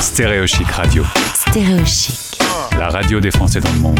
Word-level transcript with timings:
Stéréochic 0.00 0.66
Radio, 0.70 1.04
Stéréochic. 1.34 2.38
la 2.78 2.88
radio 2.88 3.20
des 3.20 3.30
Français 3.30 3.60
dans 3.60 3.72
le 3.72 3.78
monde. 3.78 3.98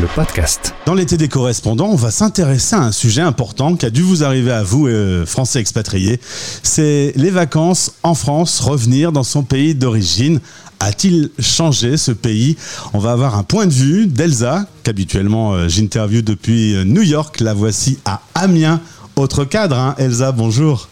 Le 0.00 0.06
podcast. 0.14 0.74
Dans 0.84 0.94
l'été 0.94 1.16
des 1.16 1.28
correspondants, 1.28 1.88
on 1.88 1.96
va 1.96 2.10
s'intéresser 2.10 2.76
à 2.76 2.80
un 2.80 2.92
sujet 2.92 3.22
important 3.22 3.76
qui 3.76 3.86
a 3.86 3.90
dû 3.90 4.02
vous 4.02 4.24
arriver 4.24 4.52
à 4.52 4.62
vous, 4.62 4.86
euh, 4.88 5.24
Français 5.26 5.60
expatriés. 5.60 6.20
C'est 6.62 7.12
les 7.16 7.30
vacances 7.30 7.92
en 8.02 8.14
France, 8.14 8.60
revenir 8.60 9.12
dans 9.12 9.22
son 9.22 9.42
pays 9.42 9.74
d'origine. 9.74 10.40
A-t-il 10.80 11.30
changé 11.38 11.96
ce 11.96 12.12
pays? 12.12 12.56
On 12.92 12.98
va 12.98 13.12
avoir 13.12 13.36
un 13.36 13.42
point 13.42 13.66
de 13.66 13.72
vue 13.72 14.06
d'Elsa, 14.06 14.66
qu'habituellement 14.82 15.54
euh, 15.54 15.68
j'interviewe 15.68 16.22
depuis 16.22 16.74
euh, 16.74 16.84
New 16.84 17.02
York. 17.02 17.40
La 17.40 17.54
voici 17.54 17.98
à 18.04 18.20
Amiens. 18.34 18.80
Autre 19.16 19.44
cadre, 19.44 19.76
hein. 19.78 19.94
Elsa, 19.98 20.32
bonjour. 20.32 20.88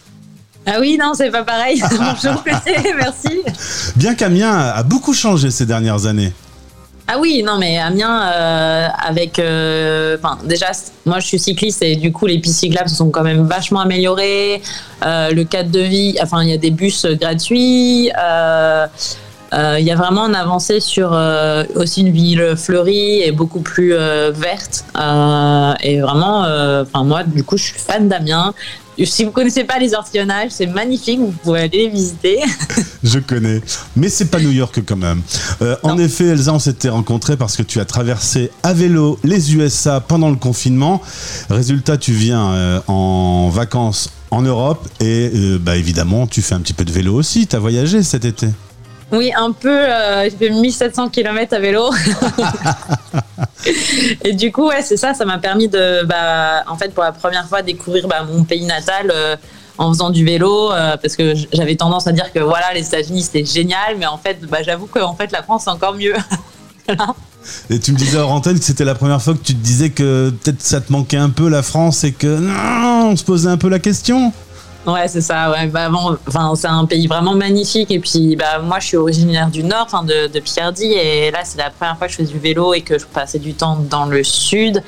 Ah 0.66 0.76
oui, 0.80 0.96
non, 0.98 1.12
c'est 1.14 1.30
pas 1.30 1.42
pareil. 1.42 1.82
Bonjour, 1.90 2.42
merci. 2.96 3.42
Bien 3.96 4.14
qu'Amiens 4.14 4.56
a 4.56 4.82
beaucoup 4.82 5.12
changé 5.12 5.50
ces 5.50 5.66
dernières 5.66 6.06
années. 6.06 6.32
Ah 7.06 7.18
oui, 7.20 7.42
non, 7.44 7.58
mais 7.58 7.78
Amiens, 7.78 8.32
euh, 8.32 8.88
avec. 9.06 9.38
euh, 9.38 10.16
déjà, 10.44 10.68
moi 11.04 11.20
je 11.20 11.26
suis 11.26 11.38
cycliste 11.38 11.82
et 11.82 11.96
du 11.96 12.12
coup, 12.12 12.24
les 12.24 12.38
pistes 12.38 12.60
cyclables 12.60 12.88
se 12.88 12.96
sont 12.96 13.10
quand 13.10 13.22
même 13.22 13.46
vachement 13.46 13.80
améliorées. 13.80 14.62
Euh, 15.04 15.30
le 15.30 15.44
cadre 15.44 15.70
de 15.70 15.80
vie, 15.80 16.16
enfin, 16.22 16.42
il 16.42 16.48
y 16.48 16.54
a 16.54 16.56
des 16.56 16.70
bus 16.70 17.04
gratuits. 17.04 18.10
Il 19.56 19.84
y 19.84 19.90
a 19.92 19.96
vraiment 19.96 20.26
une 20.28 20.34
avancée 20.34 20.80
sur 20.80 21.12
aussi 21.74 22.00
une 22.00 22.10
ville 22.10 22.54
fleurie 22.56 23.20
et 23.20 23.32
beaucoup 23.32 23.60
plus 23.60 23.92
verte. 23.92 24.86
Et 25.82 26.00
vraiment, 26.00 26.40
enfin 26.80 27.04
moi, 27.04 27.22
du 27.22 27.44
coup, 27.44 27.58
je 27.58 27.64
suis 27.64 27.78
fan 27.78 28.08
d'Amiens. 28.08 28.54
Si 29.02 29.24
vous 29.24 29.30
connaissez 29.30 29.64
pas 29.64 29.78
les 29.78 29.94
ortillonnages, 29.94 30.50
c'est 30.50 30.66
magnifique. 30.66 31.18
Vous 31.18 31.32
pouvez 31.42 31.60
aller 31.60 31.78
les 31.78 31.88
visiter. 31.88 32.40
Je 33.02 33.18
connais, 33.18 33.60
mais 33.96 34.08
c'est 34.08 34.26
pas 34.26 34.40
New 34.40 34.50
York 34.50 34.80
quand 34.86 34.96
même. 34.96 35.20
Euh, 35.62 35.76
en 35.82 35.98
effet, 35.98 36.26
Elsa, 36.26 36.52
on 36.52 36.58
s'était 36.58 36.88
rencontrés 36.88 37.36
parce 37.36 37.56
que 37.56 37.62
tu 37.62 37.80
as 37.80 37.84
traversé 37.84 38.50
à 38.62 38.72
vélo 38.72 39.18
les 39.24 39.54
USA 39.54 40.00
pendant 40.00 40.30
le 40.30 40.36
confinement. 40.36 41.02
Résultat, 41.50 41.96
tu 41.96 42.12
viens 42.12 42.52
euh, 42.52 42.80
en 42.86 43.48
vacances 43.50 44.10
en 44.30 44.42
Europe 44.42 44.88
et 45.00 45.30
euh, 45.34 45.58
bah, 45.58 45.76
évidemment, 45.76 46.26
tu 46.26 46.42
fais 46.42 46.54
un 46.54 46.60
petit 46.60 46.72
peu 46.72 46.84
de 46.84 46.92
vélo 46.92 47.14
aussi. 47.14 47.46
Tu 47.46 47.56
as 47.56 47.58
voyagé 47.58 48.02
cet 48.02 48.24
été. 48.24 48.48
Oui, 49.12 49.32
un 49.36 49.52
peu. 49.52 49.68
euh, 49.70 50.24
j'ai 50.24 50.30
fait 50.30 50.50
1700 50.50 51.10
km 51.10 51.54
à 51.54 51.58
vélo. 51.60 51.90
et 54.24 54.32
du 54.32 54.50
coup, 54.50 54.68
ouais, 54.68 54.82
c'est 54.82 54.96
ça. 54.96 55.14
Ça 55.14 55.24
m'a 55.24 55.38
permis 55.38 55.68
de, 55.68 56.04
bah, 56.04 56.64
en 56.66 56.76
fait, 56.76 56.92
pour 56.92 57.04
la 57.04 57.12
première 57.12 57.46
fois, 57.48 57.62
découvrir 57.62 58.08
bah, 58.08 58.24
mon 58.24 58.44
pays 58.44 58.64
natal 58.64 59.10
euh, 59.12 59.36
en 59.78 59.92
faisant 59.92 60.10
du 60.10 60.24
vélo, 60.24 60.72
euh, 60.72 60.96
parce 60.96 61.16
que 61.16 61.34
j'avais 61.52 61.76
tendance 61.76 62.06
à 62.06 62.12
dire 62.12 62.32
que 62.32 62.38
voilà, 62.38 62.72
les 62.74 62.86
États-Unis 62.86 63.22
c'était 63.22 63.44
génial, 63.44 63.96
mais 63.98 64.06
en 64.06 64.18
fait, 64.18 64.38
bah, 64.48 64.62
j'avoue 64.62 64.86
que 64.86 65.00
en 65.00 65.14
fait, 65.14 65.32
la 65.32 65.42
France 65.42 65.62
c'est 65.64 65.70
encore 65.70 65.94
mieux. 65.94 66.14
Et 67.68 67.78
tu 67.78 67.92
me 67.92 67.98
disais 67.98 68.16
hors 68.16 68.32
antenne 68.32 68.58
que 68.58 68.64
c'était 68.64 68.86
la 68.86 68.94
première 68.94 69.20
fois 69.20 69.34
que 69.34 69.42
tu 69.42 69.54
te 69.54 69.62
disais 69.62 69.90
que 69.90 70.32
peut-être 70.42 70.62
ça 70.62 70.80
te 70.80 70.90
manquait 70.90 71.18
un 71.18 71.28
peu 71.28 71.48
la 71.48 71.62
France 71.62 72.04
et 72.04 72.12
que 72.12 72.38
non, 72.38 73.10
on 73.10 73.16
se 73.16 73.24
posait 73.24 73.50
un 73.50 73.58
peu 73.58 73.68
la 73.68 73.78
question. 73.78 74.32
Ouais, 74.86 75.08
c'est 75.08 75.22
ça. 75.22 75.50
Ouais, 75.50 75.66
bah, 75.66 75.88
bon, 75.88 76.16
c'est 76.54 76.66
un 76.66 76.84
pays 76.84 77.06
vraiment 77.06 77.34
magnifique. 77.34 77.90
Et 77.90 77.98
puis, 77.98 78.36
bah, 78.36 78.58
moi, 78.62 78.80
je 78.80 78.88
suis 78.88 78.96
originaire 78.98 79.48
du 79.48 79.64
Nord, 79.64 79.84
enfin, 79.86 80.02
de, 80.02 80.26
de 80.26 80.40
Picardie. 80.40 80.92
Et 80.92 81.30
là, 81.30 81.40
c'est 81.44 81.58
la 81.58 81.70
première 81.70 81.96
fois 81.96 82.06
que 82.06 82.12
je 82.12 82.18
fais 82.18 82.24
du 82.24 82.38
vélo 82.38 82.74
et 82.74 82.82
que 82.82 82.98
je 82.98 83.06
passais 83.06 83.38
du 83.38 83.54
temps 83.54 83.78
dans 83.88 84.04
le 84.04 84.22
Sud. 84.22 84.82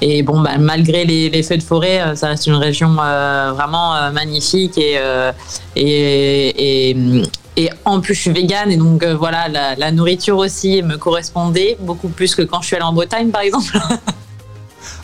Et 0.00 0.22
bon, 0.22 0.40
bah, 0.40 0.58
malgré 0.58 1.04
les, 1.04 1.30
les 1.30 1.42
feux 1.44 1.56
de 1.56 1.62
forêt, 1.62 2.00
euh, 2.00 2.14
ça 2.16 2.28
reste 2.28 2.46
une 2.48 2.56
région 2.56 2.96
euh, 3.00 3.52
vraiment 3.54 3.94
euh, 3.94 4.10
magnifique. 4.10 4.76
Et, 4.76 4.98
et, 5.76 6.96
et, 7.56 7.70
en 7.84 8.00
plus, 8.00 8.14
je 8.14 8.20
suis 8.22 8.32
végane. 8.32 8.72
Et 8.72 8.76
donc, 8.76 9.04
voilà, 9.04 9.48
la, 9.48 9.76
la 9.76 9.92
nourriture 9.92 10.38
aussi 10.38 10.82
me 10.82 10.96
correspondait 10.96 11.76
beaucoup 11.80 12.08
plus 12.08 12.34
que 12.34 12.42
quand 12.42 12.60
je 12.60 12.66
suis 12.66 12.76
allée 12.76 12.84
en 12.84 12.92
Bretagne, 12.92 13.30
par 13.30 13.42
exemple. 13.42 13.78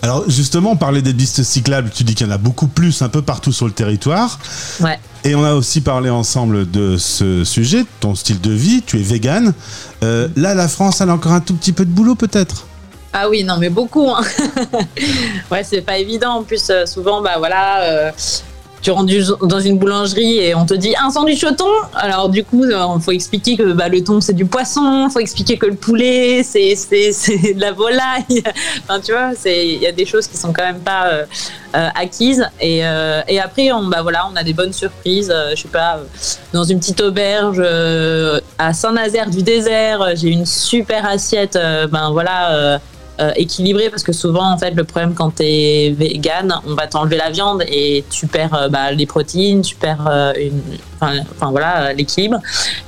Alors 0.03 0.29
justement, 0.29 0.73
on 0.73 0.77
parlait 0.77 1.03
des 1.03 1.15
pistes 1.15 1.43
cyclables. 1.43 1.91
Tu 1.95 2.05
dis 2.05 2.15
qu'il 2.15 2.27
y 2.27 2.31
en 2.31 2.33
a 2.33 2.39
beaucoup 2.39 2.67
plus 2.67 3.03
un 3.03 3.09
peu 3.09 3.23
partout 3.23 3.53
sur 3.53 3.67
le 3.67 3.73
territoire. 3.73 4.39
ouais. 4.81 4.99
Et 5.27 5.35
on 5.35 5.43
a 5.43 5.55
aussi 5.55 5.81
parlé 5.81 6.11
ensemble 6.11 6.71
de 6.71 6.99
ce 6.99 7.45
sujet, 7.45 7.87
ton 8.01 8.15
style 8.15 8.43
de 8.43 8.51
vie, 8.51 8.83
tu 8.83 9.01
es 9.01 9.03
vegan. 9.03 9.55
Euh, 10.03 10.29
là, 10.37 10.55
la 10.55 10.69
France, 10.69 11.01
elle 11.01 11.09
a 11.09 11.15
encore 11.15 11.33
un 11.33 11.41
tout 11.41 11.55
petit 11.55 11.73
peu 11.73 11.87
de 11.87 11.91
boulot 11.91 12.15
peut-être? 12.15 12.67
Ah 13.15 13.31
oui, 13.31 13.43
non, 13.43 13.57
mais 13.59 13.71
beaucoup. 13.71 14.11
Hein. 14.11 14.23
ouais, 15.51 15.65
c'est 15.65 15.81
pas 15.81 15.97
évident. 15.97 16.33
En 16.33 16.43
plus, 16.43 16.69
euh, 16.69 16.85
souvent, 16.85 17.23
bah 17.23 17.37
voilà, 17.39 17.83
euh, 17.85 18.11
tu 18.85 18.91
rentres 18.91 19.13
dans 19.41 19.61
une 19.61 19.79
boulangerie 19.79 20.41
et 20.41 20.55
on 20.55 20.67
te 20.67 20.75
dit 20.75 20.95
un 21.03 21.11
sandwich 21.11 21.43
au 21.43 21.53
thon. 21.53 21.65
Alors, 21.95 22.29
du 22.29 22.45
coup, 22.45 22.67
il 22.67 23.01
faut 23.03 23.13
expliquer 23.13 23.57
que 23.57 23.73
bah, 23.73 23.89
le 23.89 24.05
thon, 24.05 24.21
c'est 24.21 24.35
du 24.35 24.45
poisson. 24.45 25.09
Faut 25.11 25.21
expliquer 25.21 25.57
que 25.57 25.65
le 25.65 25.75
poulet, 25.75 26.43
c'est 26.43 26.75
de 27.55 27.61
la 27.61 27.73
volaille. 27.73 28.43
enfin, 28.83 29.01
tu 29.01 29.13
vois, 29.13 29.31
il 29.47 29.79
y 29.83 29.87
a 29.87 29.93
des 29.93 30.05
choses 30.05 30.27
qui 30.27 30.37
sont 30.37 30.53
quand 30.53 30.65
même 30.65 30.81
pas 30.81 31.07
euh, 31.07 31.25
euh, 31.75 31.89
acquises. 31.95 32.47
Et, 32.61 32.85
euh, 32.85 33.23
après, 33.43 33.73
on, 33.73 33.85
bah, 33.85 34.03
voilà, 34.03 34.27
on 34.31 34.37
a 34.37 34.45
des 34.45 34.53
bonnes 34.53 34.75
surprises. 34.75 35.33
Euh, 35.35 35.53
je 35.57 35.63
sais 35.63 35.69
pas, 35.69 35.97
euh, 35.97 36.05
dans 36.53 36.65
une 36.65 36.79
petite 36.79 37.01
auberge 37.01 37.63
euh, 37.65 38.39
à 38.59 38.75
Saint-Nazaire 38.75 39.31
du 39.31 39.43
désert, 39.43 40.03
euh, 40.03 40.13
j'ai 40.15 40.29
une 40.29 40.45
super 40.45 41.07
assiette. 41.07 41.57
euh, 41.57 41.87
ben 41.87 42.11
voilà. 42.11 42.81
Euh, 43.21 43.31
équilibré 43.37 43.91
parce 43.91 44.03
que 44.03 44.13
souvent 44.13 44.53
en 44.53 44.59
fait 44.59 44.73
le 44.73 44.83
problème 44.83 45.15
quand 45.15 45.37
tu 45.37 45.45
es 45.45 45.95
vegan 45.97 46.53
on 46.67 46.75
va 46.75 46.89
t'enlever 46.89 47.17
la 47.17 47.31
viande 47.31 47.63
et 47.69 48.05
tu 48.11 48.27
perds 48.27 48.55
euh, 48.55 48.69
bah, 48.69 48.91
les 48.91 49.07
protéines 49.07 49.63
tu 49.63 49.77
perds 49.77 50.09
euh, 50.11 50.33
une 50.37 50.61
enfin 51.01 51.51
voilà 51.51 51.93
l'équilibre 51.93 52.39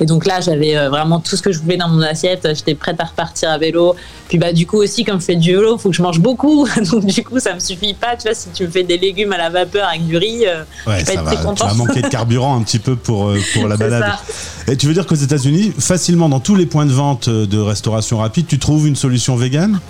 et 0.01 0.07
donc 0.07 0.25
là 0.25 0.41
j'avais 0.41 0.89
vraiment 0.89 1.21
tout 1.21 1.37
ce 1.37 1.43
que 1.43 1.53
je 1.53 1.61
voulais 1.61 1.77
dans 1.77 1.89
mon 1.89 2.01
assiette 2.01 2.49
j'étais 2.55 2.75
prête 2.75 2.99
à 2.99 3.05
repartir 3.05 3.51
à 3.51 3.59
vélo 3.59 3.95
puis 4.29 4.39
bah 4.39 4.55
du 4.55 4.67
coup 4.67 4.79
aussi 4.79 5.05
comme 5.05 5.21
je 5.21 5.27
fais 5.27 5.37
du 5.37 5.55
vélo 5.55 5.77
faut 5.77 5.91
que 5.91 5.97
je 5.97 6.03
mange 6.03 6.19
beaucoup 6.19 6.67
donc 6.91 7.05
du 7.05 7.23
coup 7.23 7.39
ça 7.39 7.53
me 7.53 7.61
suffit 7.61 7.93
pas 7.93 8.17
tu 8.17 8.23
vois 8.23 8.35
si 8.35 8.49
tu 8.55 8.65
me 8.65 8.71
fais 8.71 8.85
des 8.85 8.97
légumes 8.97 9.33
à 9.33 9.37
la 9.37 9.51
vapeur 9.51 9.87
avec 9.87 10.07
du 10.07 10.17
riz 10.17 10.45
Ouais, 10.87 11.05
ça 11.05 11.13
être 11.13 11.23
va. 11.25 11.37
Tu 11.55 11.63
vas 11.63 11.75
manquer 11.75 12.01
de 12.01 12.09
carburant 12.09 12.57
un 12.57 12.63
petit 12.63 12.79
peu 12.79 12.97
pour, 12.97 13.33
pour 13.55 13.69
la 13.69 13.77
balade. 13.77 14.05
ça. 14.05 14.73
Et 14.73 14.77
tu 14.77 14.87
veux 14.87 14.95
dire 14.95 15.07
qu'aux 15.07 15.15
États-Unis, 15.15 15.73
facilement 15.79 16.29
dans 16.29 16.41
tous 16.41 16.55
les 16.55 16.67
points 16.67 16.87
de 16.87 16.93
vente 16.93 17.29
de 17.29 17.59
restauration 17.59 18.19
rapide, 18.19 18.47
tu 18.47 18.59
trouves 18.59 18.87
une 18.87 18.97
solution 18.97 19.37
végane? 19.37 19.81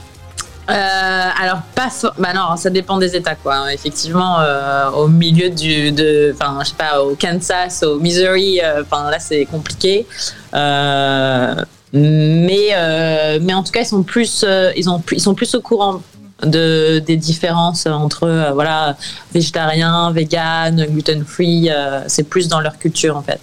Euh, 0.69 1.29
alors 1.41 1.61
pas 1.77 1.91
for- 1.91 2.15
bah 2.19 2.33
non 2.35 2.57
ça 2.57 2.71
dépend 2.71 2.99
des 2.99 3.15
états 3.15 3.37
quoi 3.37 3.73
effectivement 3.73 4.41
euh, 4.41 4.91
au 4.91 5.07
milieu 5.07 5.49
du 5.49 5.93
de 5.93 6.35
enfin 6.35 6.59
je 6.65 6.71
sais 6.71 6.75
pas 6.77 7.01
au 7.05 7.15
Kansas 7.15 7.85
au 7.85 8.01
Missouri 8.01 8.61
euh, 8.61 8.83
enfin 8.83 9.09
là 9.09 9.21
c'est 9.21 9.45
compliqué. 9.45 10.07
Euh, 10.55 11.55
mais 11.93 12.69
euh, 12.75 13.39
mais 13.41 13.55
en 13.55 13.63
tout 13.63 13.71
cas 13.71 13.83
ils 13.83 13.87
sont 13.87 14.03
plus 14.03 14.45
ils 14.77 14.91
ont 14.91 15.01
ils 15.13 15.21
sont 15.21 15.35
plus 15.35 15.55
au 15.55 15.61
courant 15.61 16.03
de 16.43 16.99
des 16.99 17.17
différences 17.17 17.87
entre 17.87 18.51
voilà 18.53 18.97
végétarien 19.33 20.11
vegan 20.11 20.85
gluten 20.87 21.25
free 21.25 21.71
c'est 22.09 22.25
plus 22.25 22.49
dans 22.49 22.59
leur 22.61 22.77
culture 22.79 23.17
en 23.17 23.23
fait 23.23 23.41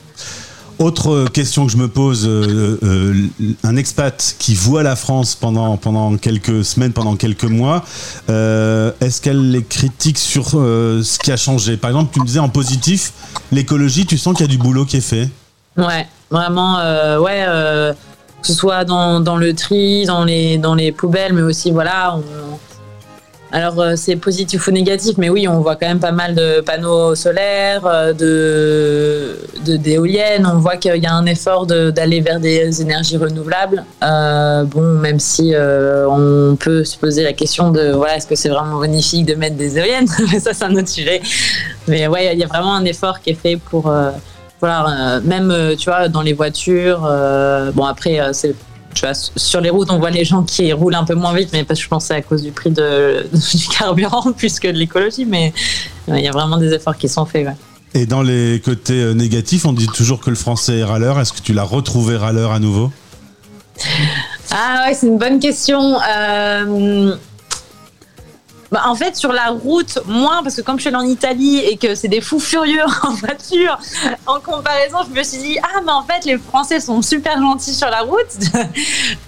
Autre 0.84 1.14
euh, 1.14 1.28
question 1.28 1.66
que 1.66 1.72
je 1.72 1.78
me 1.78 1.88
pose, 1.88 2.28
euh, 2.28 2.78
euh, 2.84 3.14
un 3.64 3.78
expat 3.78 4.36
qui 4.38 4.54
voit 4.54 4.84
la 4.84 4.98
France 4.98 5.34
pendant, 5.34 5.78
pendant 5.78 6.18
quelques 6.18 6.66
semaines, 6.66 6.92
pendant 6.92 7.16
quelques 7.16 7.46
mois, 7.46 7.86
est-ce 8.28 9.22
qu'elle 9.22 9.52
les 9.52 9.64
critique 9.64 10.18
sur 10.18 10.50
ce 10.50 11.20
qui 11.20 11.32
a 11.32 11.38
changé? 11.38 11.78
Par 11.78 11.90
exemple, 11.92 12.12
tu 12.14 12.20
me 12.20 12.26
disais 12.26 12.40
en 12.40 12.50
positif, 12.50 13.14
l'écologie, 13.54 14.06
tu 14.06 14.18
sens 14.18 14.36
qu'il 14.36 14.46
y 14.46 14.50
a 14.50 14.52
du 14.52 14.58
boulot 14.58 14.84
qui 14.84 14.98
est 14.98 15.02
fait 15.02 15.30
Ouais, 15.78 16.06
vraiment, 16.30 16.80
ouais, 17.22 17.46
que 18.42 18.48
ce 18.48 18.54
soit 18.54 18.84
dans, 18.84 19.22
dans 19.22 19.38
le 19.38 19.54
tri, 19.54 20.04
dans 20.06 20.26
les, 20.26 20.58
dans 20.58 20.76
les 20.76 20.92
poubelles, 20.92 21.32
mais 21.32 21.44
aussi, 21.44 21.72
voilà. 21.72 22.18
Alors, 23.56 23.80
euh, 23.80 23.94
c'est 23.96 24.16
positif 24.16 24.68
ou 24.68 24.72
négatif, 24.72 25.16
mais 25.20 25.30
oui, 25.30 25.48
on 25.48 25.60
voit 25.60 25.76
quand 25.76 25.88
même 25.88 26.00
pas 26.00 26.12
mal 26.12 26.34
de 26.34 26.60
panneaux 26.62 27.14
solaires, 27.14 27.86
euh, 27.86 28.12
de, 28.12 29.76
d'éoliennes. 29.78 30.50
On 30.52 30.58
voit 30.58 30.78
qu'il 30.78 30.96
y 30.96 31.06
a 31.06 31.14
un 31.14 31.28
effort 31.28 31.68
d'aller 31.68 32.20
vers 32.20 32.40
des 32.40 32.82
énergies 32.82 33.16
renouvelables. 33.16 33.86
Euh, 34.04 34.64
bon, 34.64 34.82
même 34.82 35.20
si 35.20 35.54
on 35.56 36.58
peut 36.60 36.84
se 36.84 36.98
poser 36.98 37.22
la 37.22 37.34
question 37.34 37.70
de, 37.70 37.92
voilà, 37.92 38.18
est-ce 38.18 38.26
que 38.26 38.36
c'est 38.36 38.50
vraiment 38.50 38.80
bénéfique 38.80 39.28
de 39.28 39.36
mettre 39.36 39.56
des 39.56 39.78
éoliennes? 39.78 40.08
Mais 40.32 40.40
ça, 40.40 40.56
c'est 40.56 40.66
un 40.66 40.76
autre 40.76 40.90
sujet. 40.90 41.22
Mais 41.88 42.08
ouais, 42.08 42.34
il 42.34 42.40
y 42.40 42.44
a 42.44 42.48
vraiment 42.48 42.74
un 42.74 42.86
effort 42.86 43.20
qui 43.20 43.30
est 43.30 43.40
fait 43.40 43.58
pour. 43.58 43.94
voilà, 44.62 45.20
même 45.24 45.76
tu 45.78 45.92
vois 45.92 46.10
dans 46.10 46.24
les 46.24 46.34
voitures. 46.34 47.02
bon 47.76 47.86
après 47.86 48.20
c'est 48.34 48.56
tu 48.94 49.06
vois 49.06 49.14
sur 49.14 49.62
les 49.62 49.70
routes 49.70 49.90
on 49.92 50.00
voit 50.00 50.10
les 50.10 50.26
gens 50.26 50.44
qui 50.44 50.72
roulent 50.74 50.96
un 50.96 51.04
peu 51.04 51.16
moins 51.16 51.34
vite, 51.34 51.50
mais 51.54 51.64
parce 51.64 51.80
que 51.80 51.84
je 51.84 51.90
pense 51.90 52.04
que 52.04 52.08
c'est 52.10 52.16
à 52.16 52.22
cause 52.22 52.44
du 52.44 52.52
prix 52.52 52.72
de, 52.72 53.28
du 53.34 53.68
carburant 53.68 54.32
plus 54.38 54.60
que 54.60 54.68
de 54.68 54.78
l'écologie. 54.78 55.26
Mais 55.26 55.54
il 56.08 56.20
y 56.20 56.28
a 56.28 56.32
vraiment 56.32 56.58
des 56.58 56.74
efforts 56.74 56.98
qui 56.98 57.10
sont 57.10 57.26
faits. 57.26 57.48
Ouais. 57.48 57.56
Et 57.96 58.06
dans 58.06 58.24
les 58.24 58.62
côtés 58.64 59.02
euh, 59.02 59.14
négatifs, 59.14 59.66
on 59.66 59.74
dit 59.74 59.88
toujours 59.88 60.20
que 60.20 60.30
le 60.30 60.36
français 60.36 60.80
est 60.80 60.84
râleur. 60.84 61.20
Est-ce 61.20 61.34
que 61.34 61.42
tu 61.42 61.54
l'as 61.54 61.64
retrouvé 61.64 62.18
râleur 62.18 62.52
à 62.52 62.60
nouveau? 62.60 62.92
Ah 64.52 64.86
ouais, 64.86 64.94
c'est 64.94 65.08
une 65.08 65.18
bonne 65.18 65.40
question. 65.40 65.98
Euh, 66.00 67.16
Bah, 68.74 68.82
en 68.88 68.96
fait, 68.96 69.16
sur 69.16 69.32
la 69.32 69.50
route, 69.50 70.00
moins, 70.08 70.42
parce 70.42 70.56
que 70.56 70.62
comme 70.62 70.78
je 70.78 70.82
suis 70.82 70.88
allée 70.88 70.98
en 70.98 71.08
Italie 71.08 71.60
et 71.60 71.78
que 71.78 71.94
c'est 71.94 72.08
des 72.08 72.22
fous 72.22 72.40
furieux 72.40 72.82
en 73.04 73.12
voiture, 73.12 73.78
en 74.26 74.40
comparaison, 74.40 74.98
je 75.08 75.16
me 75.16 75.22
suis 75.22 75.38
dit, 75.38 75.60
ah, 75.62 75.82
mais 75.86 75.92
en 75.92 76.02
fait, 76.02 76.26
les 76.26 76.40
Français 76.40 76.80
sont 76.80 77.04
super 77.04 77.40
gentils 77.40 77.76
sur 77.76 77.90
la 77.90 78.00
route. 78.00 78.20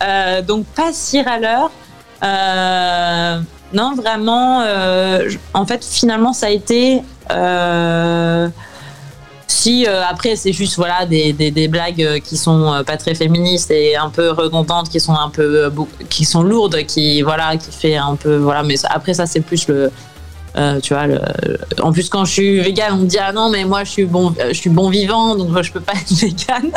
Euh, 0.04 0.42
donc, 0.42 0.66
pas 0.68 0.92
si 0.92 1.22
l'heure. 1.24 1.72
Euh, 2.24 3.40
non, 3.74 3.96
vraiment, 3.96 4.62
euh, 4.62 5.30
en 5.54 5.66
fait, 5.66 5.84
finalement, 5.86 6.34
ça 6.34 6.48
a 6.48 6.50
été. 6.50 7.02
Si 9.48 9.86
euh, 9.88 10.04
après 10.04 10.36
c'est 10.36 10.54
juste 10.54 10.76
voilà 10.76 11.06
des, 11.06 11.32
des, 11.34 11.68
blagues 11.68 12.02
euh, 12.02 12.20
qui 12.20 12.36
sont 12.36 12.74
euh, 12.74 12.84
pas 12.84 12.98
très 12.98 13.14
féministes 13.14 13.70
et 13.70 13.96
un 13.96 14.10
peu 14.10 14.32
redondantes, 14.32 14.90
qui 14.90 15.00
sont 15.00 15.14
un 15.14 15.30
peu 15.30 15.72
qui 16.10 16.26
sont 16.26 16.42
lourdes, 16.42 16.84
qui 16.86 17.22
voilà 17.22 17.56
qui 17.58 17.72
fait 17.72 17.96
un 17.96 18.16
peu 18.16 18.38
voilà, 18.38 18.64
mais 18.64 18.76
après 18.86 19.14
ça 19.14 19.26
c'est 19.26 19.42
plus 19.42 19.68
le 19.68 19.92
tu 20.82 20.94
vois, 20.94 21.06
en 21.82 21.92
plus 21.92 22.08
quand 22.08 22.24
je 22.24 22.32
suis 22.32 22.60
végane, 22.62 22.94
on 22.94 22.98
me 22.98 23.08
dit 23.08 23.18
ah 23.20 23.34
non 23.34 23.50
mais 23.50 23.66
moi 23.66 23.84
je 23.84 23.92
suis 23.92 24.06
bon, 24.06 24.34
je 24.48 24.54
suis 24.54 24.70
bon 24.70 24.90
vivant 24.90 25.36
donc 25.36 25.62
je 25.62 25.72
peux 25.72 25.82
pas 25.82 25.94
être 26.02 26.14
végane. 26.14 26.72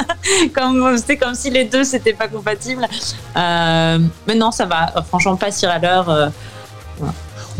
comme 0.52 0.98
c'était 0.98 1.16
comme 1.16 1.34
si 1.34 1.50
les 1.50 1.64
deux 1.64 1.84
c'était 1.84 2.12
pas 2.12 2.28
compatible. 2.28 2.86
Mais 3.34 4.34
non 4.34 4.50
ça 4.50 4.66
va, 4.66 4.92
franchement 5.08 5.36
pas 5.36 5.50
si 5.52 5.64
à 5.64 5.78
l'heure. 5.78 6.32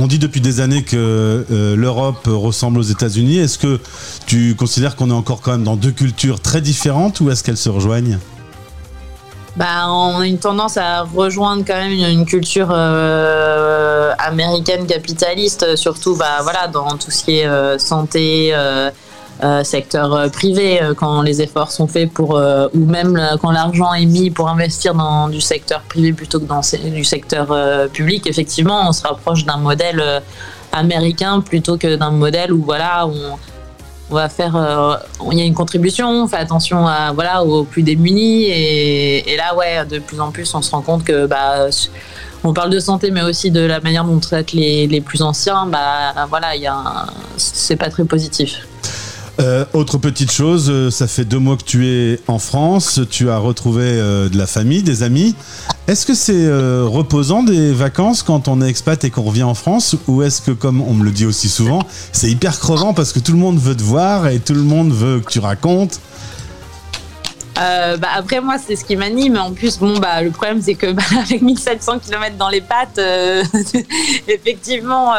On 0.01 0.07
dit 0.07 0.21
depuis 0.21 0.41
des 0.41 0.61
années 0.61 0.85
que 0.85 1.45
euh, 1.51 1.75
l'Europe 1.75 2.27
ressemble 2.27 2.79
aux 2.79 2.83
États-Unis. 2.83 3.39
Est-ce 3.39 3.59
que 3.59 3.81
tu 4.27 4.55
considères 4.55 4.95
qu'on 4.95 5.11
est 5.11 5.15
encore 5.15 5.41
quand 5.41 5.51
même 5.51 5.65
dans 5.65 5.75
deux 5.75 5.91
cultures 5.91 6.41
très 6.41 6.61
différentes 6.61 7.21
ou 7.21 7.31
est-ce 7.31 7.43
qu'elles 7.43 7.57
se 7.57 7.69
rejoignent? 7.69 8.19
Bah, 9.57 9.89
on 9.89 10.21
a 10.21 10.27
une 10.27 10.39
tendance 10.39 10.77
à 10.77 11.03
rejoindre 11.03 11.65
quand 11.67 11.75
même 11.75 11.91
une, 11.91 12.25
culture 12.27 12.69
euh, 12.71 14.13
américaine 14.19 14.87
capitaliste, 14.87 15.75
surtout 15.75 16.15
bah, 16.15 16.43
voilà, 16.43 16.69
dans 16.69 16.97
tout 16.97 17.11
ce 17.11 17.25
qui 17.25 17.39
est 17.39 17.47
euh, 17.47 17.77
santé, 17.77 18.55
euh, 19.45 19.63
secteur 19.63 20.13
euh, 20.15 20.29
privé, 20.29 20.83
euh, 20.83 20.95
quand 20.95 21.23
les 21.23 21.41
efforts 21.41 21.71
sont 21.71 21.87
faits 21.87 22.11
pour, 22.11 22.41
ou 22.75 22.85
même 22.87 23.21
quand 23.41 23.53
l'argent 23.53 23.95
est 23.95 24.07
mis 24.07 24.31
pour 24.31 24.49
investir 24.49 24.95
dans 24.95 25.29
du 25.29 25.41
secteur 25.41 25.83
privé 25.83 26.13
plutôt 26.13 26.41
que 26.41 26.45
dans 26.45 26.61
du 26.91 27.05
secteur 27.05 27.49
public, 27.91 28.27
effectivement, 28.27 28.89
on 28.89 28.93
se 28.93 29.03
rapproche 29.03 29.45
d'un 29.45 29.59
modèle 29.59 30.03
américain 30.73 31.41
plutôt 31.41 31.77
que 31.77 31.95
d'un 31.97 32.11
modèle 32.11 32.53
où 32.53 32.63
voilà, 32.65 33.07
on, 33.07 33.39
va 34.11 34.31
faire 34.31 34.57
il 35.31 35.39
y 35.39 35.43
a 35.43 35.45
une 35.45 35.53
contribution 35.53 36.09
on 36.09 36.29
fait 36.29 36.39
attention 36.39 36.87
à 36.87 37.13
voilà 37.13 37.45
aux 37.45 37.65
plus 37.65 37.83
démunis 37.83 38.45
et, 38.45 39.35
et 39.35 39.37
là 39.37 39.55
ouais 39.55 39.85
de 39.85 39.99
plus 39.99 40.19
en 40.19 40.31
plus 40.31 40.55
on 40.55 40.63
se 40.63 40.71
rend 40.71 40.81
compte 40.81 41.05
que 41.05 41.27
bah 41.27 41.67
on 42.43 42.55
parle 42.55 42.71
de 42.71 42.81
santé 42.81 43.11
mais 43.11 43.21
aussi 43.21 43.51
de 43.51 43.61
la 43.61 43.81
manière 43.81 44.05
dont 44.05 44.15
on 44.15 44.19
traite 44.19 44.53
les, 44.53 44.87
les 44.87 45.03
plus 45.03 45.21
anciens 45.21 45.67
bah 45.67 46.25
voilà 46.31 46.57
il 46.57 46.63
y 46.63 46.67
a 46.67 47.05
c'est 47.37 47.77
pas 47.77 47.91
très 47.91 48.07
positif 48.07 48.67
Euh, 49.41 49.65
autre 49.73 49.99
petite 49.99 50.33
chose, 50.33 50.69
euh, 50.69 50.91
ça 50.91 51.07
fait 51.07 51.25
deux 51.25 51.39
mois 51.39 51.57
que 51.57 51.63
tu 51.63 51.87
es 51.87 52.19
en 52.27 52.41
France, 52.41 53.01
tu 53.09 53.31
as 53.31 53.39
retrouvé 53.39 53.85
euh, 53.85 54.29
de 54.29 54.37
la 54.37 54.49
famille, 54.49 54.83
des 54.83 55.05
amis. 55.05 55.37
Est-ce 55.87 56.05
que 56.07 56.15
c'est 56.15 56.49
reposant 56.87 57.43
des 57.43 57.73
vacances 57.73 58.23
quand 58.23 58.49
on 58.49 58.61
est 58.61 58.69
expat 58.69 59.03
et 59.05 59.11
qu'on 59.11 59.23
revient 59.23 59.45
en 59.45 59.55
France 59.55 59.97
ou 60.07 60.23
est-ce 60.23 60.43
que, 60.43 60.51
comme 60.51 60.83
on 60.83 60.93
me 60.93 61.03
le 61.03 61.11
dit 61.11 61.25
aussi 61.25 61.49
souvent, 61.49 61.81
c'est 62.13 62.29
hyper 62.29 62.59
crevant 62.59 62.93
parce 62.93 63.13
que 63.13 63.21
tout 63.21 63.33
le 63.33 63.39
monde 63.39 63.59
veut 63.59 63.75
te 63.75 63.83
voir 63.83 64.29
et 64.29 64.39
tout 64.39 64.53
le 64.53 64.63
monde 64.63 64.93
veut 64.93 65.21
que 65.21 65.31
tu 65.31 65.39
racontes? 65.39 66.01
Bah 67.57 68.09
après 68.15 68.41
moi 68.41 68.57
c'est 68.65 68.77
ce 68.77 68.85
qui 68.85 68.95
m'anime 68.95 69.37
en 69.37 69.51
plus 69.51 69.79
bon 69.79 69.99
bah 69.99 70.23
le 70.23 70.31
problème 70.31 70.61
c'est 70.63 70.77
que 70.77 70.93
bah, 70.93 71.03
avec 71.21 71.43
1700 71.43 71.99
km 71.99 72.37
dans 72.37 72.51
les 72.51 72.61
pattes 72.61 73.01
effectivement 74.29 75.15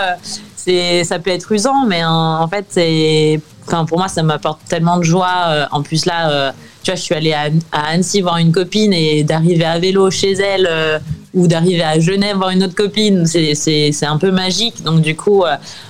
c'est 0.55 1.03
ça 1.03 1.19
peut 1.19 1.31
être 1.31 1.51
usant 1.51 1.85
mais 1.85 2.05
en, 2.05 2.41
en 2.41 2.47
fait 2.47 2.65
c'est 2.69 3.41
enfin 3.69 3.85
pour 3.85 3.99
moi 3.99 4.07
ça 4.07 4.23
m'apporte 4.23 4.61
tellement 4.67 4.97
de 4.97 5.03
joie 5.03 5.45
euh, 5.47 5.65
en 5.71 5.83
plus 5.83 6.05
là 6.05 6.31
euh, 6.31 6.51
tu 6.83 6.91
vois 6.91 6.95
je 6.95 7.01
suis 7.01 7.15
allée 7.15 7.33
à, 7.33 7.49
Annecy 7.71 8.21
voir 8.21 8.37
une 8.37 8.51
copine 8.51 8.93
et 8.93 9.23
d'arriver 9.23 9.65
à 9.65 9.77
vélo 9.79 10.09
chez 10.09 10.31
elle 10.33 10.67
euh, 10.69 10.99
ou 11.35 11.47
d'arriver 11.47 11.83
à 11.83 11.99
Genève 11.99 12.37
voir 12.37 12.49
une 12.49 12.63
autre 12.63 12.73
copine 12.73 13.25
c'est 13.27 14.05
un 14.05 14.17
peu 14.17 14.31
magique 14.31 14.83
donc 14.83 15.01
du 15.01 15.15
coup 15.15 15.43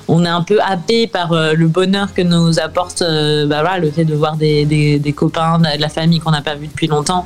on 0.10 0.26
est 0.26 0.30
un 0.30 0.42
peu 0.42 0.60
happé 0.62 1.08
par 1.08 1.34
le 1.34 1.68
bonheur 1.68 2.14
que 2.14 2.22
nous 2.22 2.60
apporte 2.60 3.02
bah, 3.02 3.62
voilà, 3.62 3.78
le 3.80 3.90
fait 3.90 4.04
de 4.04 4.16
voir 4.16 4.36
des, 4.36 4.66
des, 4.66 5.14
copains, 5.14 5.60
de 5.60 5.80
la 5.80 5.88
famille 5.88 6.20
qu'on 6.20 6.32
n'a 6.32 6.42
pas 6.42 6.56
vu 6.56 6.68
depuis 6.68 6.88
longtemps. 6.88 7.26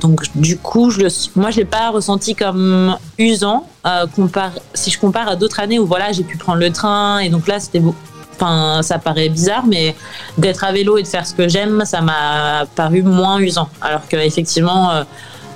Donc 0.00 0.22
du 0.36 0.56
coup, 0.56 0.90
je 0.90 1.00
le, 1.00 1.08
moi, 1.36 1.50
je 1.50 1.58
l'ai 1.58 1.64
pas 1.66 1.90
ressenti 1.90 2.34
comme 2.34 2.96
usant. 3.18 3.66
compare, 4.16 4.52
si 4.72 4.90
je 4.90 4.98
compare 4.98 5.28
à 5.28 5.36
d'autres 5.36 5.60
années 5.60 5.78
où 5.78 5.86
voilà, 5.86 6.12
j'ai 6.12 6.24
pu 6.24 6.38
prendre 6.38 6.60
le 6.60 6.70
train 6.70 7.18
et 7.18 7.28
donc 7.28 7.46
là, 7.46 7.60
c'était. 7.60 7.82
Enfin, 8.40 8.82
ça 8.82 8.98
paraît 8.98 9.28
bizarre, 9.28 9.66
mais 9.66 9.96
d'être 10.36 10.62
à 10.64 10.72
vélo 10.72 10.96
et 10.96 11.02
de 11.02 11.08
faire 11.08 11.26
ce 11.26 11.34
que 11.34 11.48
j'aime, 11.48 11.84
ça 11.84 12.00
m'a 12.00 12.66
paru 12.76 13.02
moins 13.02 13.38
usant. 13.40 13.68
Alors 13.80 14.06
que 14.06 14.16
effectivement, 14.16 14.92
euh, 14.92 15.04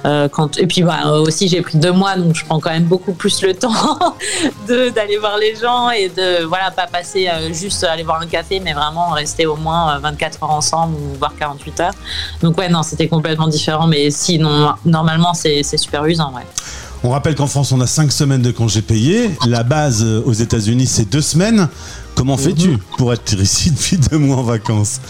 euh, 0.04 0.28
quand 0.28 0.58
et 0.58 0.66
puis 0.66 0.82
bah, 0.82 1.06
aussi 1.12 1.46
j'ai 1.46 1.62
pris 1.62 1.78
deux 1.78 1.92
mois, 1.92 2.16
donc 2.16 2.34
je 2.34 2.44
prends 2.44 2.58
quand 2.58 2.70
même 2.70 2.84
beaucoup 2.84 3.12
plus 3.12 3.40
le 3.42 3.54
temps 3.58 4.16
d'aller 4.66 5.18
voir 5.18 5.38
les 5.38 5.54
gens 5.54 5.90
et 5.90 6.08
de 6.08 6.44
voilà 6.44 6.72
pas 6.72 6.88
passer 6.88 7.28
euh, 7.28 7.52
juste 7.52 7.84
aller 7.84 8.02
voir 8.02 8.20
un 8.20 8.26
café, 8.26 8.58
mais 8.58 8.72
vraiment 8.72 9.10
rester 9.10 9.46
au 9.46 9.56
moins 9.56 9.96
euh, 9.96 9.98
24 10.00 10.42
heures 10.42 10.50
ensemble 10.50 10.96
ou 10.96 11.18
voire 11.18 11.34
48 11.38 11.80
heures. 11.80 11.94
Donc 12.42 12.58
ouais 12.58 12.68
non, 12.68 12.82
c'était 12.82 13.06
complètement 13.06 13.46
différent, 13.46 13.86
mais 13.86 14.10
sinon 14.10 14.72
normalement 14.84 15.34
c'est 15.34 15.62
super 15.62 16.04
usant 16.06 16.32
ouais. 16.34 16.42
On 17.04 17.10
rappelle 17.10 17.34
qu'en 17.34 17.48
France, 17.48 17.72
on 17.72 17.80
a 17.80 17.86
5 17.86 18.12
semaines 18.12 18.42
de 18.42 18.52
congés 18.52 18.82
payés. 18.82 19.32
La 19.44 19.64
base 19.64 20.04
euh, 20.04 20.22
aux 20.24 20.32
États-Unis, 20.32 20.86
c'est 20.86 21.10
2 21.10 21.20
semaines. 21.20 21.68
Comment 22.22 22.36
fais-tu 22.36 22.78
pour 22.98 23.12
être 23.12 23.32
ici 23.32 23.72
depuis 23.72 23.96
deux 23.98 24.16
mois 24.16 24.36
en 24.36 24.42
vacances 24.44 25.00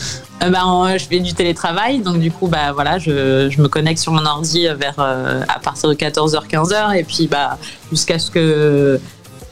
Euh, 0.42 0.48
bah, 0.48 0.64
en- 0.64 0.96
je 0.96 1.04
fais 1.04 1.20
du 1.20 1.34
télétravail, 1.34 2.00
donc 2.00 2.18
du 2.20 2.30
coup, 2.30 2.48
bah 2.48 2.72
voilà, 2.72 2.98
je, 2.98 3.50
je 3.50 3.60
me 3.60 3.68
connecte 3.68 4.00
sur 4.00 4.12
mon 4.12 4.24
ordi 4.24 4.66
vers 4.78 4.94
euh, 4.98 5.42
à 5.46 5.58
partir 5.60 5.90
de 5.90 5.94
14h, 5.94 6.46
15h, 6.48 6.96
et 6.96 7.04
puis 7.04 7.28
bah 7.28 7.58
jusqu'à 7.90 8.18
ce 8.18 8.30
que 8.30 8.38
le 8.38 9.00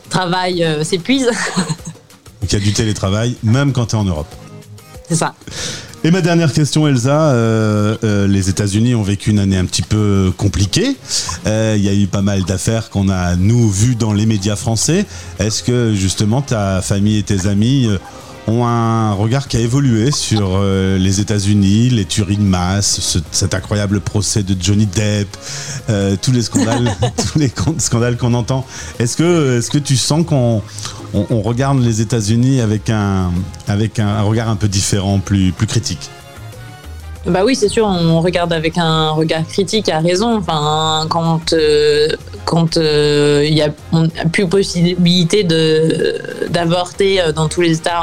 travail 0.08 0.64
euh, 0.64 0.82
s'épuise. 0.84 1.26
Donc 2.40 2.50
il 2.50 2.52
y 2.54 2.56
a 2.56 2.60
du 2.60 2.72
télétravail, 2.72 3.36
même 3.42 3.74
quand 3.74 3.84
tu 3.84 3.96
es 3.96 3.98
en 3.98 4.04
Europe. 4.04 4.34
C'est 5.06 5.16
ça. 5.16 5.34
Et 6.02 6.10
ma 6.10 6.22
dernière 6.22 6.50
question, 6.52 6.86
Elsa, 6.88 7.30
euh, 7.32 7.94
euh, 8.04 8.26
les 8.26 8.48
États-Unis 8.48 8.94
ont 8.94 9.02
vécu 9.02 9.30
une 9.30 9.38
année 9.38 9.58
un 9.58 9.66
petit 9.66 9.82
peu 9.82 10.32
compliquée. 10.36 10.96
Euh, 11.46 11.74
Il 11.76 11.84
y 11.84 11.90
a 11.90 11.94
eu 11.94 12.06
pas 12.06 12.22
mal 12.22 12.42
d'affaires 12.44 12.88
qu'on 12.88 13.10
a, 13.10 13.36
nous, 13.36 13.68
vues 13.70 13.96
dans 13.96 14.14
les 14.14 14.24
médias 14.24 14.56
français. 14.56 15.04
Est-ce 15.38 15.62
que, 15.62 15.92
justement, 15.94 16.40
ta 16.40 16.80
famille 16.80 17.18
et 17.18 17.22
tes 17.22 17.46
amis 17.46 17.86
euh, 17.86 17.98
ont 18.46 18.64
un 18.64 19.12
regard 19.12 19.46
qui 19.46 19.58
a 19.58 19.60
évolué 19.60 20.10
sur 20.10 20.52
euh, 20.54 20.96
les 20.96 21.20
États-Unis, 21.20 21.90
les 21.90 22.06
tueries 22.06 22.38
de 22.38 22.42
masse, 22.42 22.98
ce- 23.00 23.18
cet 23.30 23.52
incroyable 23.54 24.00
procès 24.00 24.42
de 24.42 24.56
Johnny 24.58 24.86
Depp, 24.86 25.28
tous 26.22 26.32
les 26.32 26.40
scandales, 26.42 26.96
tous 27.32 27.38
les 27.38 27.52
scandales 27.76 28.16
qu'on 28.16 28.32
entend? 28.32 28.64
Est-ce 28.98 29.18
que, 29.18 29.58
est-ce 29.58 29.68
que 29.70 29.76
tu 29.78 29.98
sens 29.98 30.24
qu'on 30.24 30.62
on, 31.14 31.42
regarde 31.42 31.80
les 31.80 32.00
États-Unis 32.00 32.60
avec 32.60 32.90
un, 32.90 33.30
avec 33.66 33.98
un, 33.98 34.22
regard 34.22 34.48
un 34.48 34.56
peu 34.56 34.68
différent, 34.68 35.18
plus, 35.18 35.52
plus 35.52 35.66
critique 35.66 36.10
Bah 37.26 37.42
oui, 37.44 37.54
c'est 37.54 37.68
sûr, 37.68 37.86
on 37.86 38.20
regarde 38.20 38.52
avec 38.52 38.78
un 38.78 39.10
regard 39.10 39.46
critique, 39.46 39.88
à 39.88 39.98
raison. 39.98 40.36
Enfin, 40.36 41.06
quand 41.08 41.52
euh, 41.52 42.08
quand 42.44 42.76
euh, 42.76 43.44
y 43.44 43.62
on 43.92 44.04
a 44.06 44.26
plus 44.32 44.46
possibilité 44.46 45.44
de 45.44 46.18
d'avorter 46.48 47.20
euh, 47.20 47.32
dans 47.32 47.48
tous 47.48 47.60
les 47.60 47.76
États 47.78 48.02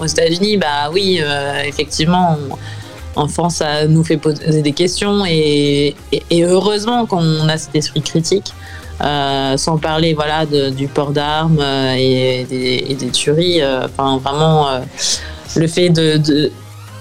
aux 0.00 0.06
États-Unis, 0.06 0.56
bah 0.56 0.90
oui, 0.92 1.20
effectivement. 1.64 2.38
En 3.16 3.28
France, 3.28 3.56
ça 3.56 3.86
nous 3.86 4.04
fait 4.04 4.18
poser 4.18 4.62
des 4.62 4.72
questions 4.72 5.24
et, 5.26 5.94
heureusement 6.30 7.06
qu'on 7.06 7.48
a 7.48 7.56
cet 7.56 7.74
esprit 7.74 8.02
critique, 8.02 8.52
euh, 9.02 9.56
sans 9.56 9.78
parler 9.78 10.14
voilà 10.14 10.46
du 10.46 10.88
port 10.88 11.10
d'armes 11.10 11.58
euh, 11.60 11.94
et, 11.96 12.44
des, 12.44 13.08
tueries. 13.08 13.62
euh, 13.62 13.86
Enfin, 13.86 14.18
vraiment, 14.18 14.66
le 15.56 15.66
fait 15.66 15.88
de, 15.88 16.50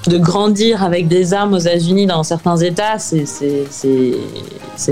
grandir 0.07 0.83
avec 0.83 1.07
des 1.07 1.33
armes 1.33 1.55
aux 1.55 1.59
États-Unis 1.59 2.05
dans 2.05 2.23
certains 2.23 2.57
États, 2.57 2.97
c'est 2.99 3.73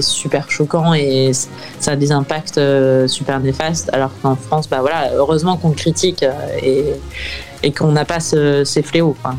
super 0.02 0.52
choquant 0.52 0.94
et 0.94 1.32
ça 1.80 1.92
a 1.92 1.96
des 1.96 2.12
impacts 2.12 2.60
super 3.08 3.40
néfastes. 3.40 3.90
Alors 3.94 4.12
qu'en 4.22 4.36
France, 4.36 4.68
bah 4.68 4.80
voilà, 4.82 5.12
heureusement 5.14 5.56
qu'on 5.56 5.72
critique 5.72 6.26
et, 6.62 6.86
et 7.64 7.72
qu'on 7.72 7.92
n'a 7.92 8.06
pas 8.06 8.20
ce- 8.20 8.64
ces 8.64 8.84
fléaux. 8.84 9.16
quoi. 9.22 9.36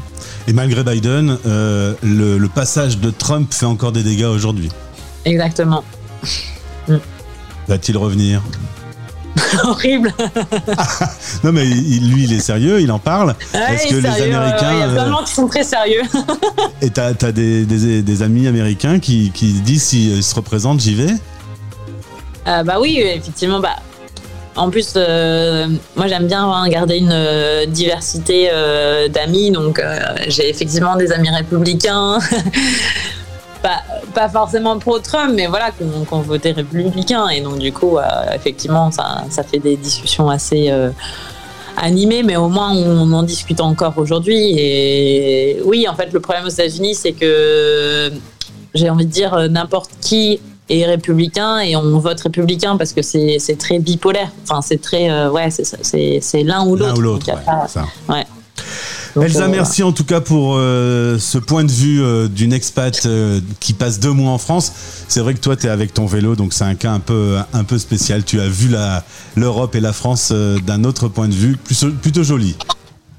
Et 0.48 0.52
malgré 0.52 0.82
Biden, 0.82 1.38
euh, 1.46 1.94
le, 2.02 2.38
le 2.38 2.48
passage 2.48 2.98
de 2.98 3.10
Trump 3.10 3.52
fait 3.52 3.66
encore 3.66 3.92
des 3.92 4.02
dégâts 4.02 4.24
aujourd'hui. 4.24 4.70
Exactement. 5.24 5.84
Va-t-il 7.68 7.96
revenir? 7.96 8.42
Horrible. 9.64 10.12
Non, 11.42 11.52
mais 11.52 11.66
il- 11.68 12.10
lui, 12.12 12.24
il 12.24 12.32
est 12.32 12.40
sérieux, 12.40 12.80
il 12.80 12.90
en 12.90 12.98
parle. 12.98 13.34
Ouais, 13.52 13.74
Est-ce 13.74 13.88
que 13.88 13.94
les 13.96 14.02
sérieux, 14.10 14.34
Américains, 14.34 14.68
ouais, 14.70 14.76
Il 14.76 14.80
y 14.80 14.82
a 14.82 14.86
plein 14.88 15.04
de 15.04 15.08
euh, 15.08 15.10
gens 15.12 15.24
qui 15.24 15.32
sont 15.34 15.46
très 15.46 15.64
sérieux. 15.64 16.02
Et 16.82 16.88
t'as 16.90 17.08
as 17.08 17.32
des, 17.32 17.64
des- 17.66 18.02
des 18.02 18.22
amis 18.22 18.46
américains 18.46 18.98
qui, 19.00 19.30
qui 19.34 19.52
disent 19.52 19.82
s'ils 19.82 20.22
se 20.22 20.34
représentent, 20.34 20.80
j'y 20.80 20.94
vais? 20.94 21.12
Euh, 22.46 22.62
bah 22.62 22.76
oui, 22.80 22.98
effectivement, 23.00 23.60
bah, 23.60 23.76
en 24.56 24.70
plus, 24.70 24.94
euh, 24.96 25.66
moi 25.96 26.06
j'aime 26.06 26.26
bien 26.26 26.44
hein, 26.44 26.68
garder 26.68 26.98
une 26.98 27.10
euh, 27.12 27.66
diversité 27.66 28.48
euh, 28.52 29.08
d'amis, 29.08 29.50
donc 29.50 29.82
j'ai 30.28 30.48
effectivement 30.48 30.96
des 30.96 31.12
amis 31.12 31.30
républicains. 31.30 32.18
pas, 34.14 34.28
forcément 34.28 34.78
pro-Trump, 34.78 35.32
mais 35.34 35.46
voilà, 35.46 35.70
qui 35.70 35.82
ont, 35.82 36.20
voté 36.20 36.52
républicain. 36.52 37.28
Et 37.28 37.40
donc, 37.40 37.58
du 37.58 37.72
coup, 37.72 37.98
effectivement, 38.32 38.90
ça, 38.90 39.42
fait 39.42 39.58
des 39.58 39.76
discussions 39.76 40.28
assez 40.28 40.70
animées, 41.76 42.22
mais 42.22 42.36
au 42.36 42.48
moins 42.48 42.72
on 42.72 43.10
en 43.12 43.22
discute 43.22 43.60
encore 43.60 43.94
aujourd'hui. 43.96 44.54
Et 44.56 45.60
oui, 45.64 45.88
en 45.88 45.94
fait, 45.94 46.12
le 46.12 46.20
problème 46.20 46.44
aux 46.44 46.50
États-Unis, 46.50 46.94
c'est 46.94 47.12
que 47.12 48.12
j'ai 48.74 48.90
envie 48.90 49.06
de 49.06 49.10
dire 49.10 49.48
n'importe 49.48 49.90
qui 50.00 50.40
est 50.68 50.84
républicain 50.86 51.58
et 51.60 51.76
on 51.76 51.98
vote 51.98 52.20
républicain 52.20 52.76
parce 52.76 52.92
que 52.92 53.02
c'est 53.02 53.38
c'est 53.38 53.56
très 53.56 53.78
bipolaire. 53.78 54.30
Enfin, 54.44 54.60
c'est 54.62 54.80
très. 54.80 55.10
euh, 55.10 55.30
ouais, 55.30 55.50
c'est 55.50 55.64
ça, 55.64 55.76
c'est 55.82 56.18
c'est 56.22 56.42
l'un 56.42 56.64
ou 56.66 56.76
l'autre. 56.76 56.92
L'un 56.92 56.98
ou 56.98 57.00
l'autre, 57.00 57.26
ouais, 57.28 57.38
pas- 57.44 57.68
ça. 57.68 57.86
ouais. 58.08 58.24
Donc, 59.14 59.24
Elsa, 59.26 59.42
euh, 59.44 59.48
merci 59.48 59.82
en 59.84 59.92
tout 59.92 60.02
cas 60.04 60.20
pour 60.20 60.54
euh, 60.56 61.18
ce 61.20 61.38
point 61.38 61.62
de 61.62 61.70
vue 61.70 62.02
euh, 62.02 62.26
d'une 62.26 62.52
expat 62.52 63.06
qui 63.60 63.72
passe 63.72 64.00
deux 64.00 64.10
mois 64.10 64.32
en 64.32 64.38
France. 64.38 64.72
C'est 65.06 65.20
vrai 65.20 65.34
que 65.34 65.38
toi, 65.40 65.54
tu 65.54 65.66
es 65.66 65.70
avec 65.70 65.94
ton 65.94 66.06
vélo, 66.06 66.34
donc 66.34 66.52
c'est 66.52 66.64
un 66.64 66.74
cas 66.74 66.90
un 66.90 66.98
peu, 67.00 67.36
un 67.52 67.62
peu 67.64 67.78
spécial. 67.78 68.24
Tu 68.24 68.40
as 68.40 68.48
vu 68.48 68.68
la- 68.68 69.04
l'Europe 69.36 69.76
et 69.76 69.80
la 69.80 69.92
France 69.92 70.32
d'un 70.32 70.82
autre 70.82 71.06
point 71.08 71.28
de 71.28 71.34
vue, 71.34 71.56
plus- 71.56 71.86
plutôt 72.02 72.24
joli. 72.24 72.56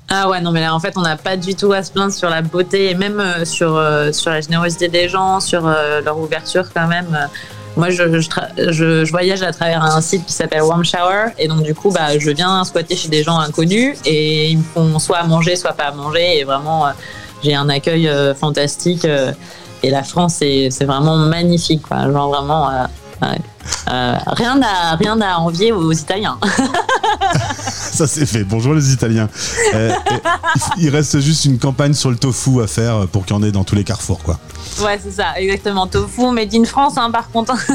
Ah 0.09 0.29
ouais, 0.29 0.39
non, 0.39 0.51
mais 0.51 0.61
là, 0.61 0.73
en 0.75 0.79
fait, 0.79 0.93
on 0.97 1.01
n'a 1.01 1.17
pas 1.17 1.35
du 1.35 1.55
tout 1.55 1.73
à 1.73 1.81
se 1.83 1.91
plaindre 1.91 2.13
sur 2.13 2.29
la 2.29 2.41
beauté 2.43 2.91
et 2.91 2.95
même 2.95 3.19
euh, 3.19 3.43
sur, 3.43 3.75
euh, 3.75 4.11
sur 4.11 4.29
la 4.31 4.39
générosité 4.41 4.87
des 4.87 5.09
gens, 5.09 5.39
sur 5.39 5.65
euh, 5.67 5.99
leur 6.01 6.17
ouverture 6.19 6.65
quand 6.73 6.87
même. 6.87 7.07
Moi, 7.75 7.89
je, 7.89 8.21
je, 8.21 8.29
je- 8.71 9.03
je 9.03 9.11
voyage 9.11 9.41
à 9.41 9.51
travers 9.51 9.83
un 9.83 9.99
site 10.01 10.25
qui 10.25 10.31
s'appelle 10.31 10.61
Warm 10.61 10.85
Shower 10.85 11.33
et 11.39 11.47
donc, 11.47 11.63
du 11.63 11.73
coup, 11.73 11.91
bah, 11.91 12.17
je 12.17 12.29
viens 12.31 12.63
squatter 12.63 12.95
chez 12.95 13.09
des 13.09 13.23
gens 13.23 13.37
inconnus 13.39 13.97
et 14.05 14.49
ils 14.51 14.59
me 14.59 14.63
font 14.63 14.99
soit 14.99 15.17
à 15.17 15.23
manger, 15.23 15.55
soit 15.55 15.73
pas 15.73 15.85
à 15.85 15.91
manger 15.91 16.37
et 16.39 16.43
vraiment, 16.45 16.85
euh, 16.85 16.91
j'ai 17.43 17.55
un 17.55 17.67
accueil 17.67 18.07
euh, 18.07 18.33
fantastique 18.35 19.03
euh, 19.05 19.31
et 19.83 19.89
la 19.89 20.03
France, 20.03 20.35
c'est 20.35 20.85
vraiment 20.85 21.17
magnifique, 21.17 21.81
quoi. 21.81 22.09
Genre 22.11 22.29
vraiment. 22.29 22.67
ouais. 23.21 23.27
Euh, 23.89 24.15
rien 24.27 24.59
à 24.61 24.95
rien 24.95 25.19
à 25.21 25.37
envier 25.37 25.71
aux 25.71 25.91
Italiens. 25.91 26.37
Ça, 27.95 28.07
c'est 28.07 28.25
fait. 28.25 28.43
Bonjour 28.43 28.73
les 28.73 28.91
Italiens. 28.91 29.29
Euh, 29.73 29.91
et 30.11 30.21
il 30.77 30.89
reste 30.89 31.19
juste 31.21 31.45
une 31.45 31.59
campagne 31.59 31.93
sur 31.93 32.09
le 32.09 32.17
tofu 32.17 32.61
à 32.61 32.67
faire 32.67 33.07
pour 33.07 33.25
qu'il 33.25 33.35
y 33.35 33.39
en 33.39 33.43
ait 33.43 33.51
dans 33.51 33.63
tous 33.63 33.75
les 33.75 33.85
carrefours, 33.85 34.21
quoi. 34.21 34.37
Ouais, 34.83 34.99
c'est 35.01 35.11
ça, 35.11 35.37
exactement. 35.37 35.87
Tofu, 35.87 36.31
made 36.31 36.53
in 36.53 36.65
France, 36.65 36.97
hein, 36.97 37.09
par 37.11 37.29
contre. 37.29 37.55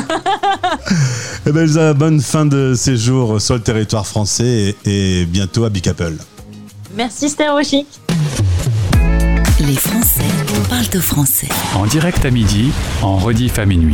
Eh 1.46 1.52
ben, 1.52 1.62
Elsa, 1.62 1.94
bonne 1.94 2.20
fin 2.20 2.44
de 2.44 2.74
séjour 2.74 3.40
sur 3.40 3.54
le 3.54 3.62
territoire 3.62 4.06
français 4.06 4.76
et, 4.84 5.20
et 5.20 5.24
bientôt 5.24 5.64
à 5.64 5.70
Big 5.70 5.88
Apple. 5.88 6.16
Merci 6.94 7.30
Stéréo 7.30 7.62
Chic. 7.62 7.86
Les 9.60 9.76
Français 9.76 10.20
parlent 10.68 10.84
au 10.96 11.00
français. 11.00 11.48
En 11.74 11.86
direct 11.86 12.24
à 12.24 12.30
midi, 12.30 12.72
en 13.02 13.16
rediff 13.16 13.58
à 13.58 13.64
minuit. 13.64 13.88